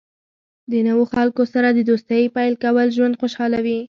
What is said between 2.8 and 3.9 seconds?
ژوند خوشحالوي.